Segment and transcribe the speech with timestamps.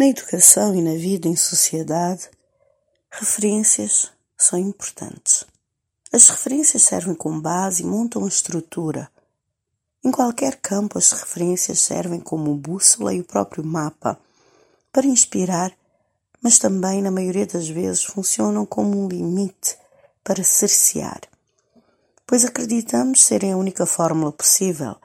[0.00, 2.30] Na educação e na vida em sociedade,
[3.10, 5.44] referências são importantes.
[6.10, 9.10] As referências servem como base e montam a estrutura.
[10.02, 14.18] Em qualquer campo, as referências servem como bússola e o próprio mapa
[14.90, 15.70] para inspirar,
[16.40, 19.76] mas também, na maioria das vezes, funcionam como um limite
[20.24, 21.20] para cercear,
[22.26, 24.96] pois acreditamos serem a única fórmula possível,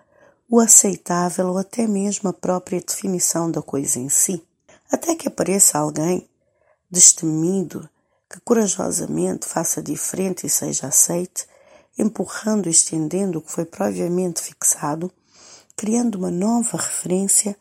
[0.50, 4.41] o aceitável ou até mesmo a própria definição da coisa em si
[4.92, 6.28] até que apareça alguém
[6.89, 7.89] destemido
[8.30, 11.48] que corajosamente faça diferente e seja aceite,
[11.98, 15.12] empurrando e estendendo o que foi previamente fixado,
[15.76, 17.56] criando uma nova referência,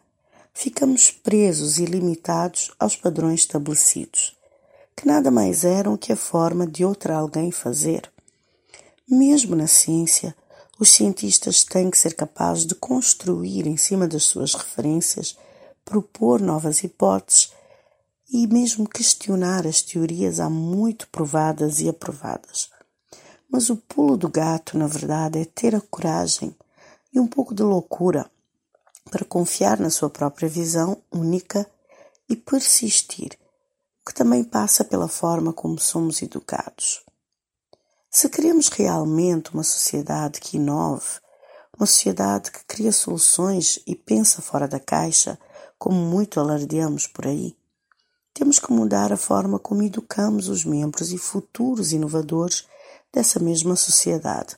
[0.52, 4.37] ficamos presos e limitados aos padrões estabelecidos,
[4.96, 8.10] que nada mais eram que a forma de outra alguém fazer.
[9.09, 10.34] Mesmo na ciência,
[10.79, 15.37] os cientistas têm que ser capazes de construir em cima das suas referências
[15.84, 17.52] propor novas hipóteses
[18.33, 22.71] e mesmo questionar as teorias há muito provadas e aprovadas.
[23.51, 26.54] Mas o pulo do gato, na verdade, é ter a coragem
[27.13, 28.29] e um pouco de loucura
[29.10, 31.68] para confiar na sua própria visão única
[32.29, 33.38] e persistir,
[34.01, 37.04] o que também passa pela forma como somos educados.
[38.10, 41.21] Se queremos realmente uma sociedade que inove,
[41.76, 45.38] uma sociedade que cria soluções e pensa fora da caixa,
[45.78, 47.56] como muito alardeamos por aí,
[48.34, 52.66] temos que mudar a forma como educamos os membros e futuros inovadores
[53.12, 54.56] dessa mesma sociedade.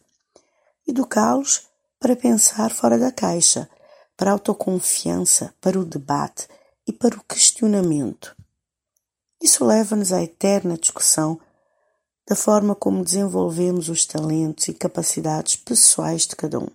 [0.89, 1.69] Educá-los
[2.01, 3.69] para pensar fora da caixa,
[4.17, 6.49] para a autoconfiança, para o debate
[6.87, 8.35] e para o questionamento.
[9.43, 11.39] Isso leva-nos à eterna discussão
[12.27, 16.69] da forma como desenvolvemos os talentos e capacidades pessoais de cada um.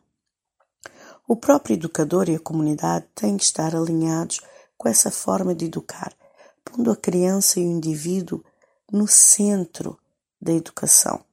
[1.31, 4.41] O próprio educador e a comunidade têm que estar alinhados
[4.77, 6.13] com essa forma de educar,
[6.61, 8.43] pondo a criança e o indivíduo
[8.91, 9.97] no centro
[10.41, 11.23] da educação.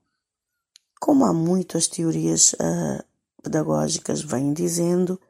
[1.01, 3.03] Como há muito as teorias uh,
[3.43, 5.21] pedagógicas vêm dizendo,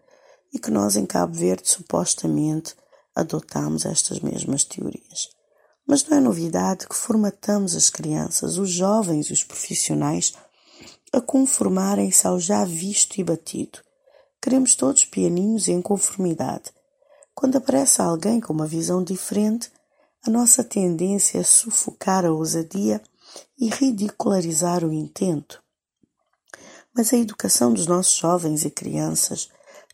[0.52, 2.76] e que nós em Cabo Verde supostamente
[3.14, 5.30] adotamos estas mesmas teorias.
[5.86, 10.34] Mas não é novidade que formatamos as crianças, os jovens e os profissionais
[11.10, 13.78] a conformarem-se ao já visto e batido,
[14.40, 16.70] Queremos todos pianinhos em conformidade.
[17.34, 19.70] Quando aparece alguém com uma visão diferente,
[20.24, 23.02] a nossa tendência é sufocar a ousadia
[23.58, 25.60] e ridicularizar o intento.
[26.94, 29.48] Mas a educação dos nossos jovens e crianças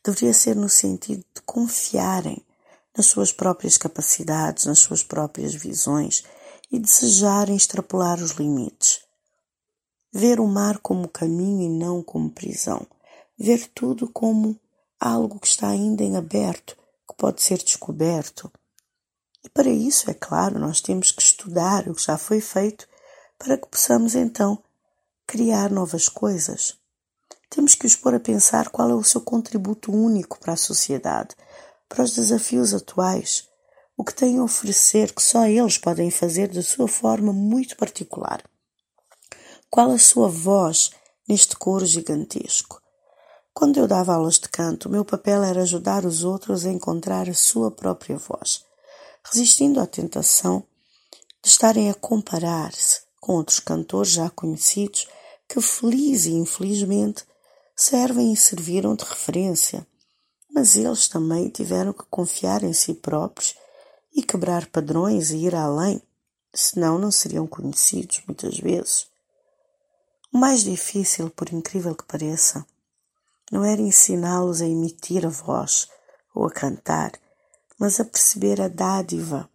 [0.04, 2.44] deveria ser no sentido de confiarem
[2.96, 6.22] nas suas próprias capacidades, nas suas próprias visões
[6.70, 9.00] e desejarem extrapolar os limites.
[10.12, 12.86] Ver o mar como caminho e não como prisão
[13.38, 14.58] ver tudo como
[14.98, 16.76] algo que está ainda em aberto,
[17.08, 18.50] que pode ser descoberto.
[19.44, 22.88] E para isso, é claro, nós temos que estudar o que já foi feito
[23.38, 24.62] para que possamos então
[25.26, 26.78] criar novas coisas.
[27.50, 31.36] Temos que os pôr a pensar qual é o seu contributo único para a sociedade,
[31.88, 33.48] para os desafios atuais,
[33.96, 38.42] o que têm a oferecer que só eles podem fazer da sua forma muito particular.
[39.70, 40.90] Qual a sua voz
[41.28, 42.80] neste coro gigantesco?
[43.54, 47.34] Quando eu dava aulas de canto, meu papel era ajudar os outros a encontrar a
[47.34, 48.64] sua própria voz,
[49.24, 50.64] resistindo à tentação
[51.40, 55.06] de estarem a comparar-se com outros cantores já conhecidos
[55.48, 57.24] que, feliz e infelizmente,
[57.76, 59.86] servem e serviram de referência.
[60.52, 63.54] Mas eles também tiveram que confiar em si próprios
[64.12, 66.02] e quebrar padrões e ir além,
[66.52, 69.06] senão não seriam conhecidos muitas vezes.
[70.32, 72.66] O mais difícil, por incrível que pareça,
[73.50, 75.88] não era ensiná-los a emitir a voz
[76.34, 77.12] ou a cantar,
[77.78, 79.48] mas a perceber a dádiva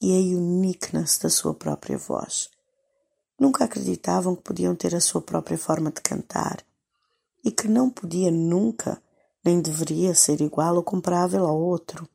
[0.00, 2.50] e a uniqueness da sua própria voz.
[3.38, 6.64] Nunca acreditavam que podiam ter a sua própria forma de cantar
[7.44, 9.00] e que não podia nunca
[9.44, 12.08] nem deveria ser igual ou comparável ao outro.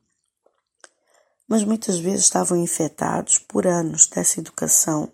[1.48, 5.10] Mas muitas vezes estavam infectados por anos dessa educação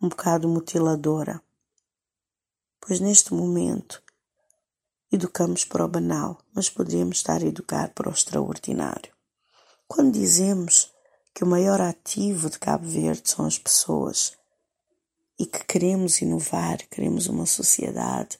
[0.00, 1.42] um bocado mutiladora.
[2.80, 4.02] Pois neste momento
[5.12, 9.12] Educamos para o banal, mas poderíamos estar a educar para o extraordinário.
[9.88, 10.92] Quando dizemos
[11.34, 14.38] que o maior ativo de Cabo Verde são as pessoas
[15.36, 18.38] e que queremos inovar, queremos uma sociedade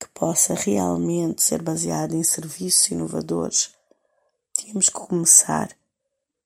[0.00, 3.74] que possa realmente ser baseada em serviços inovadores,
[4.54, 5.76] tínhamos que começar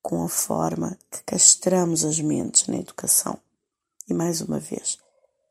[0.02, 3.38] com a forma que castramos as mentes na educação.
[4.08, 4.98] E mais uma vez,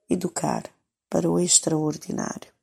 [0.09, 0.63] educar
[1.09, 2.55] para o extraordinário.